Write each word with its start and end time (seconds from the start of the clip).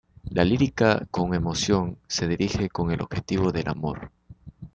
La 0.31 0.43
lírica 0.43 1.05
con 1.11 1.35
emoción 1.35 1.95
se 2.07 2.27
dirige 2.27 2.69
con 2.69 2.89
el 2.89 3.01
objetivo 3.03 3.51
del 3.51 3.69
amor. 3.69 4.09